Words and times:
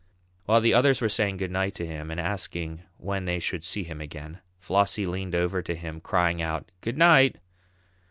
While 0.45 0.61
the 0.61 0.73
others 0.73 0.99
were 0.99 1.09
saying 1.09 1.37
good 1.37 1.51
night 1.51 1.75
to 1.75 1.85
him 1.85 2.09
and 2.09 2.19
asking 2.19 2.81
when 2.97 3.25
they 3.25 3.37
should 3.37 3.63
see 3.63 3.83
him 3.83 4.01
again, 4.01 4.39
Flossie 4.57 5.05
leaned 5.05 5.35
over 5.35 5.61
to 5.61 5.75
him, 5.75 6.01
crying 6.01 6.41
out, 6.41 6.71
"Good 6.81 6.97
night!" 6.97 7.35